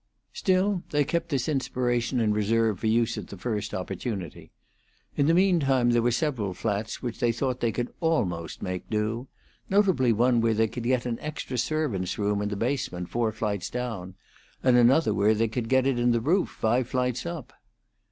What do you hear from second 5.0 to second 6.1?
In the mean time there were